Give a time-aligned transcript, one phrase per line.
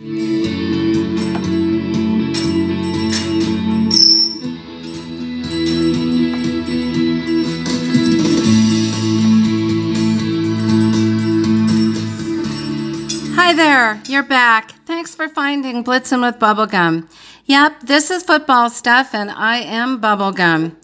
[0.00, 0.04] Hi
[13.54, 14.70] there, you're back.
[14.86, 17.10] Thanks for finding Blitzin' with Bubblegum.
[17.46, 20.76] Yep, this is football stuff, and I am Bubblegum.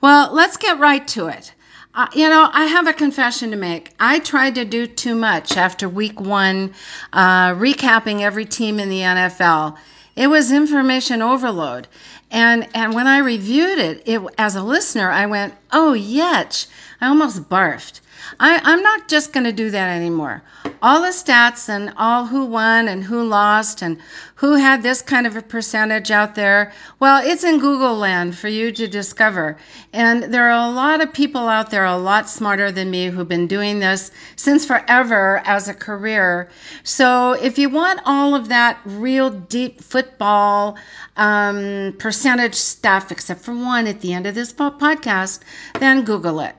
[0.00, 1.52] Well, let's get right to it.
[2.14, 3.92] You know, I have a confession to make.
[3.98, 6.72] I tried to do too much after week one,
[7.12, 9.76] uh, recapping every team in the NFL.
[10.14, 11.88] It was information overload.
[12.30, 16.68] And, and when I reviewed it, it as a listener, I went, oh, yetch.
[17.00, 18.00] I almost barfed.
[18.38, 20.42] I, I'm not just going to do that anymore.
[20.82, 23.98] All the stats and all who won and who lost and
[24.34, 28.48] who had this kind of a percentage out there, well, it's in Google land for
[28.48, 29.58] you to discover.
[29.92, 33.28] And there are a lot of people out there a lot smarter than me who've
[33.28, 36.48] been doing this since forever as a career.
[36.82, 40.78] So if you want all of that real deep football
[41.16, 45.40] um, percentage stuff, except for one at the end of this podcast,
[45.78, 46.54] then Google it.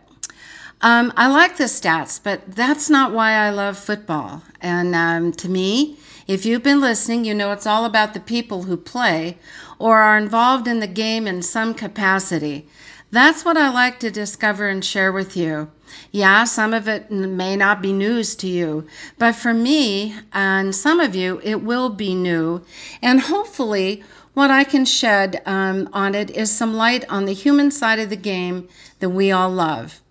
[0.83, 4.41] Um, I like the stats, but that's not why I love football.
[4.61, 8.63] And um, to me, if you've been listening, you know it's all about the people
[8.63, 9.37] who play
[9.77, 12.67] or are involved in the game in some capacity.
[13.11, 15.69] That's what I like to discover and share with you.
[16.11, 18.87] Yeah, some of it may not be news to you,
[19.19, 22.61] but for me and some of you, it will be new.
[23.03, 27.69] And hopefully, what I can shed um, on it is some light on the human
[27.69, 28.67] side of the game
[28.99, 30.01] that we all love.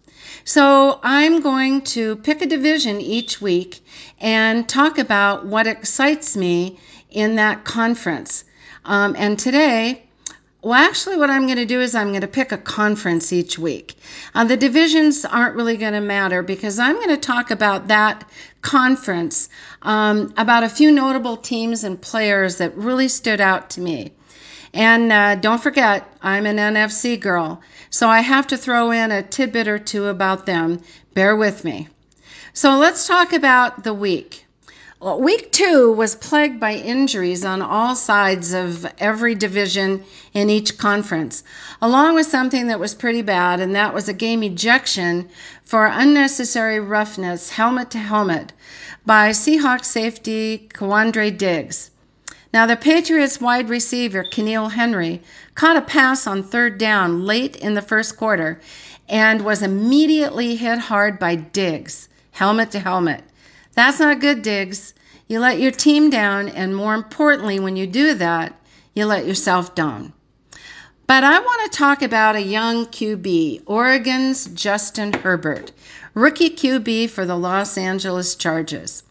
[0.45, 3.81] So I'm going to pick a division each week
[4.21, 6.79] and talk about what excites me
[7.11, 8.45] in that conference.
[8.85, 10.05] Um, and today,
[10.63, 13.59] well, actually, what I'm going to do is I'm going to pick a conference each
[13.59, 13.95] week.
[14.35, 18.29] Uh, the divisions aren't really going to matter because I'm going to talk about that
[18.61, 19.49] conference,
[19.83, 24.13] um, about a few notable teams and players that really stood out to me.
[24.73, 29.23] And uh, don't forget, I'm an NFC girl, so I have to throw in a
[29.23, 30.81] tidbit or two about them.
[31.13, 31.89] Bear with me.
[32.53, 34.47] So let's talk about the week.
[35.01, 40.05] Well, week two was plagued by injuries on all sides of every division
[40.35, 41.43] in each conference,
[41.81, 45.29] along with something that was pretty bad, and that was a game ejection
[45.65, 48.53] for unnecessary roughness, helmet to helmet,
[49.07, 51.91] by Seahawks safety Quandre Diggs.
[52.53, 55.23] Now, the Patriots wide receiver, N'Keal Harry,
[55.55, 58.61] caught a pass on third down late in the first quarter
[59.09, 63.23] and was immediately hit hard by Diggs, helmet to helmet.
[63.75, 64.95] That's not good, Diggs.
[65.29, 68.61] You let your team down, and more importantly, when you do that,
[68.95, 70.13] you let yourself down.
[71.07, 75.71] But I want to talk about a young QB, Oregon's Justin Herbert,
[76.15, 79.05] rookie QB for the Los Angeles Chargers.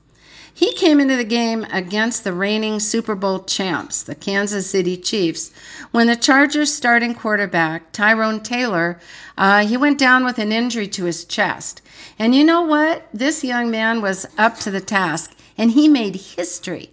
[0.60, 5.52] He came into the game against the reigning Super Bowl champs, the Kansas City Chiefs,
[5.92, 9.00] when the Chargers' starting quarterback, Tyrod Taylor,
[9.38, 11.82] uh, he went down with an injury to his chest.
[12.20, 13.08] And you know what?
[13.14, 16.90] This young man was up to the task, and he made history.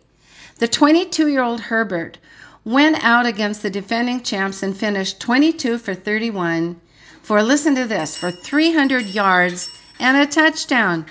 [0.61, 2.19] The 22 year old Herbert
[2.65, 6.81] went out against the defending champs and finished 22 for 31
[7.21, 9.69] for, listen to this, for 300 yards
[9.99, 11.05] and a touchdown.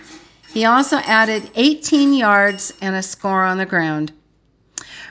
[0.56, 4.14] He also added 18 yards and a score on the ground.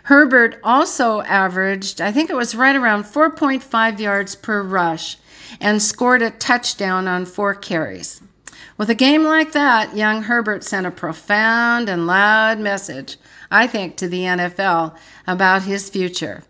[0.05, 5.19] Herbert also averaged, I think it was right around 4.5 yards per rush,
[5.61, 8.23] and scored a touchdown on four carries.
[8.79, 13.19] With a game like that, young Herbert sent a profound and loud message,
[13.51, 14.95] I think, to the NFL
[15.27, 16.43] about his future.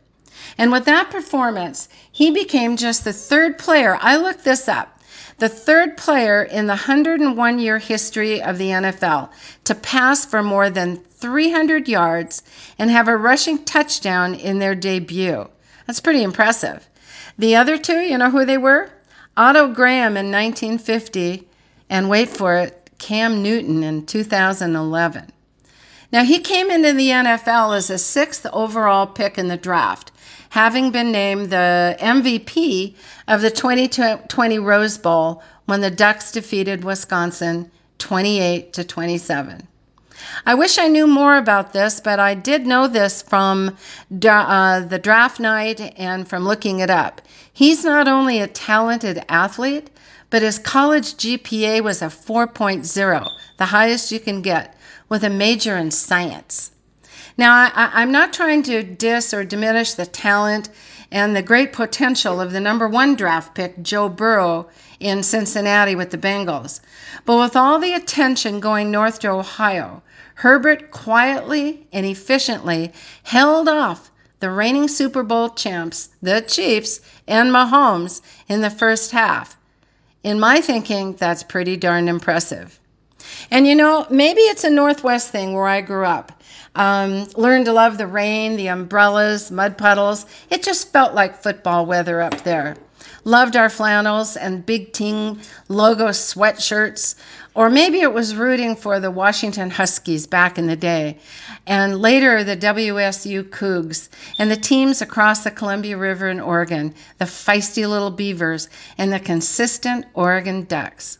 [0.56, 3.98] And with that performance, he became just the third player.
[4.00, 4.93] I looked this up
[5.38, 9.30] the third player in the 101 year history of the NFL
[9.64, 12.42] to pass for more than 300 yards
[12.78, 15.48] and have a rushing touchdown in their debut.
[15.86, 16.88] That's pretty impressive.
[17.38, 18.90] The other two, you know who they were?
[19.36, 21.48] Otto Graham in 1950,
[21.90, 25.32] and wait for it, Cam Newton in 2011.
[26.12, 30.12] Now, he came into the NFL as a sixth overall pick in the draft
[30.54, 32.94] having been named the MVP
[33.26, 37.68] of the 2020 Rose Bowl when the Ducks defeated Wisconsin
[37.98, 39.66] 28 to 27.
[40.46, 43.76] I wish I knew more about this, but I did know this from
[44.24, 47.20] uh, the draft night and from looking it up.
[47.52, 49.90] He's not only a talented athlete,
[50.30, 54.76] but his college GPA was a 4.0, the highest you can get,
[55.08, 56.70] with a major in science.
[57.36, 60.68] Now, I, am not trying to diss or diminish the talent
[61.10, 64.68] and the great potential of the number one draft pick, Joe Burrow,
[65.00, 66.80] in Cincinnati with the Bengals.
[67.24, 70.02] But with all the attention going north to Ohio,
[70.34, 72.92] Herbert quietly and efficiently
[73.24, 79.56] held off the reigning Super Bowl champs, the Chiefs, and Mahomes in the first half.
[80.22, 82.78] In my thinking, that's pretty darn impressive.
[83.50, 86.30] And you know, maybe it's a Northwest thing where I grew up.
[86.76, 90.26] Um, learned to love the rain, the umbrellas, mud puddles.
[90.50, 92.76] It just felt like football weather up there.
[93.22, 97.14] Loved our flannels and big team logo sweatshirts.
[97.54, 101.18] Or maybe it was rooting for the Washington Huskies back in the day,
[101.66, 104.08] and later the WSU Cougs,
[104.40, 108.68] and the teams across the Columbia River in Oregon, the feisty little Beavers,
[108.98, 111.18] and the consistent Oregon Ducks.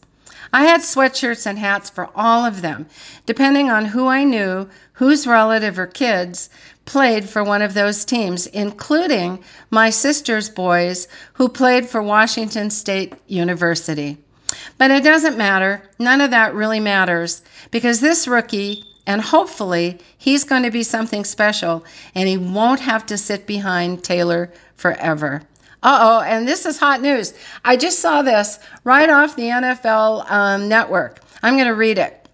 [0.55, 2.87] I had sweatshirts and hats for all of them,
[3.27, 6.49] depending on who I knew, whose relative or kids
[6.85, 9.43] played for one of those teams, including
[9.73, 14.17] my sister's boys who played for Washington State University.
[14.79, 15.83] But it doesn't matter.
[15.99, 17.43] None of that really matters
[17.73, 21.85] because this rookie, and hopefully he's going to be something special
[22.15, 25.43] and he won't have to sit behind Taylor forever.
[25.85, 27.35] Uh oh, and this is hot news.
[27.63, 31.21] I just saw this right off the NFL um, network.
[31.43, 32.27] I'm going to read it.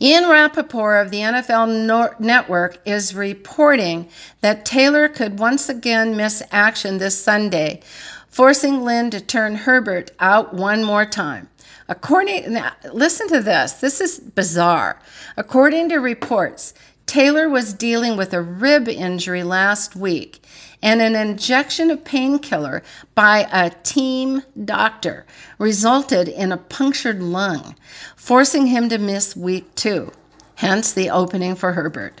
[0.00, 4.08] Ian Rapoport of the NFL Network is reporting
[4.40, 7.80] that Taylor could once again miss action this Sunday,
[8.26, 11.48] forcing Lynn to turn Herbert out one more time.
[11.88, 13.74] According, now, listen to this.
[13.74, 14.98] This is bizarre.
[15.36, 16.74] According to reports,
[17.06, 20.42] Taylor was dealing with a rib injury last week
[20.82, 22.82] and an injection of painkiller
[23.14, 25.24] by a team doctor
[25.58, 27.76] resulted in a punctured lung,
[28.16, 30.10] forcing him to miss week two,
[30.56, 32.20] hence the opening for Herbert.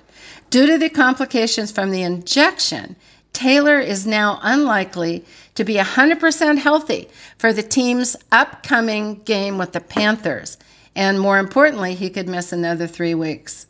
[0.50, 2.94] Due to the complications from the injection,
[3.32, 5.24] Taylor is now unlikely
[5.54, 10.58] to be 100% healthy for the team's upcoming game with the Panthers.
[10.94, 13.66] And more importantly, he could miss another three weeks.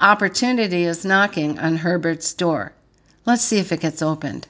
[0.00, 2.72] Opportunity is knocking on Herbert's door.
[3.30, 4.48] Let's see if it gets opened.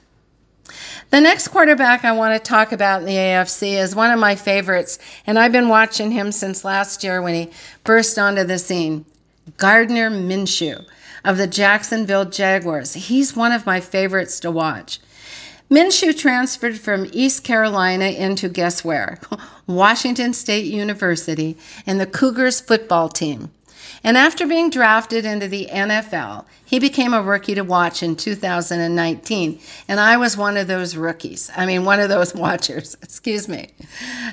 [1.11, 4.33] The next quarterback I want to talk about in the AFC is one of my
[4.33, 4.97] favorites,
[5.27, 7.51] and I've been watching him since last year when he
[7.83, 9.05] burst onto the scene
[9.57, 10.83] Gardner Minshew
[11.23, 12.95] of the Jacksonville Jaguars.
[12.95, 14.99] He's one of my favorites to watch.
[15.69, 19.19] Minshew transferred from East Carolina into guess where?
[19.67, 21.55] Washington State University
[21.85, 23.51] and the Cougars football team.
[24.03, 29.59] And after being drafted into the NFL, he became a rookie to watch in 2019.
[29.87, 31.51] And I was one of those rookies.
[31.55, 32.97] I mean, one of those watchers.
[33.03, 33.69] Excuse me.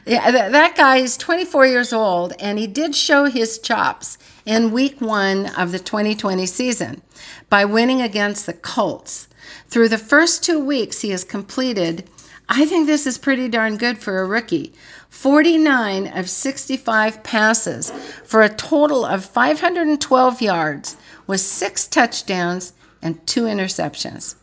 [0.06, 4.16] Yeah, that guy is 24 years old, and he did show his chops
[4.46, 7.02] in week one of the 2020 season
[7.50, 9.28] by winning against the Colts.
[9.68, 12.08] Through the first two weeks, he has completed,
[12.50, 14.72] I think this is pretty darn good for a rookie,
[15.10, 17.92] 49 of 65 passes
[18.24, 20.96] for a total of 512 yards
[21.26, 22.72] with six touchdowns
[23.02, 24.34] and two interceptions.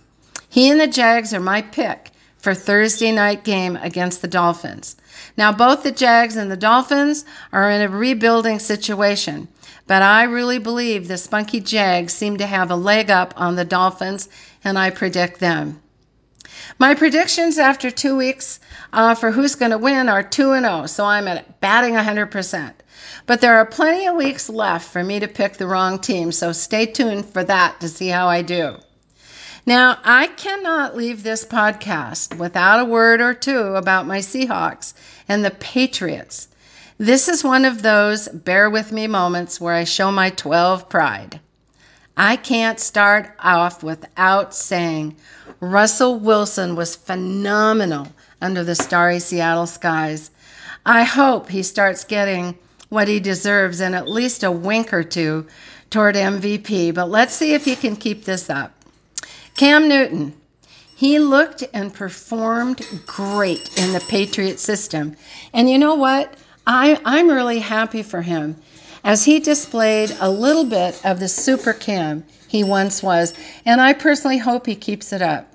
[0.48, 4.96] He and the Jags are my pick for Thursday night game against the Dolphins.
[5.36, 9.48] Now both the Jags and the Dolphins are in a rebuilding situation,
[9.88, 13.66] but I really believe the spunky Jags seem to have a leg up on the
[13.66, 14.30] Dolphins
[14.64, 15.82] and I predict them.
[16.78, 18.60] My predictions after two weeks
[18.94, 22.74] uh, for who's going to win are 2 and 0, so I'm at batting 100%.
[23.26, 26.52] But there are plenty of weeks left for me to pick the wrong team, so
[26.52, 28.78] stay tuned for that to see how I do.
[29.66, 34.94] Now, I cannot leave this podcast without a word or two about my Seahawks
[35.28, 36.48] and the Patriots.
[37.00, 41.40] This is one of those bear with me moments where I show my 12 pride.
[42.16, 45.18] I can't start off without saying
[45.72, 48.08] Russell Wilson was phenomenal
[48.40, 50.30] under the starry Seattle skies.
[50.86, 52.56] I hope he starts getting
[52.90, 55.48] what he deserves and at least a wink or two
[55.90, 58.74] toward MVP, but let's see if he can keep this up.
[59.58, 60.36] Cam Newton,
[60.96, 65.16] he looked and performed great in the Patriot system.
[65.52, 66.32] And you know what?
[66.68, 68.56] I, I'm really happy for him
[69.04, 73.34] as he displayed a little bit of the super Cam he once was,
[73.66, 75.48] and I personally hope he keeps it up.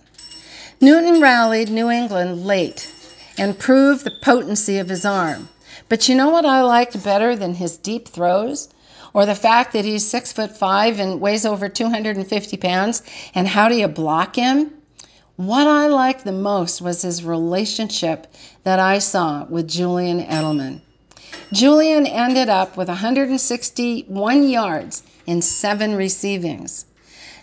[0.82, 2.90] Newton rallied New England late
[3.36, 5.46] and proved the potency of his arm.
[5.90, 8.70] But you know what I liked better than his deep throws?
[9.12, 13.02] Or the fact that he's six foot five and weighs over 250 pounds,
[13.34, 14.70] and how do you block him?
[15.36, 18.26] What I liked the most was his relationship
[18.64, 20.80] that I saw with Julian Edelman.
[21.52, 26.86] Julian ended up with 161 yards in seven receivings.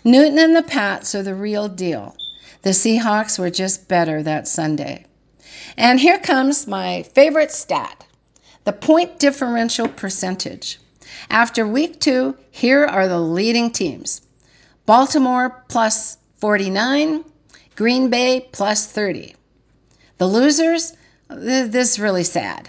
[0.02, 2.16] Newton and the Pats are the real deal.
[2.62, 5.06] The Seahawks were just better that Sunday.
[5.76, 8.04] And here comes my favorite stat
[8.64, 10.78] the point differential percentage.
[11.30, 14.20] After week two, here are the leading teams
[14.84, 17.24] Baltimore plus 49,
[17.76, 19.34] Green Bay plus 30.
[20.18, 20.92] The losers,
[21.30, 22.68] this is really sad.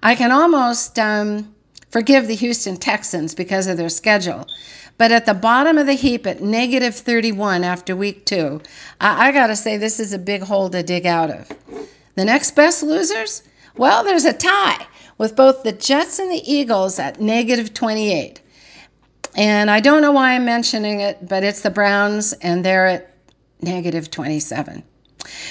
[0.00, 1.52] I can almost um,
[1.92, 4.46] forgive the Houston Texans because of their schedule.
[4.98, 8.60] But at the bottom of the heap at negative 31 after week two,
[9.00, 11.48] I, I got to say this is a big hole to dig out of.
[12.14, 13.42] The next best losers?
[13.76, 14.86] Well, there's a tie
[15.18, 18.40] with both the Jets and the Eagles at negative 28.
[19.34, 23.14] And I don't know why I'm mentioning it, but it's the Browns, and they're at
[23.62, 24.82] negative 27.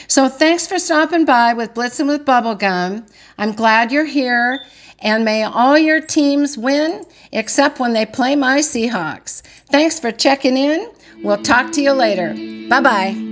[0.07, 3.07] So thanks for stopping by with Blitzing with Bubblegum.
[3.37, 4.59] I'm glad you're here,
[5.01, 9.41] and may all your teams win except when they play my Seahawks.
[9.67, 10.89] Thanks for checking in.
[11.23, 12.33] We'll talk to you later.
[12.69, 13.30] Bye bye.